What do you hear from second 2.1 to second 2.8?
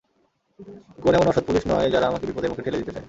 আমাকে বিপদের মুখে ঠেলে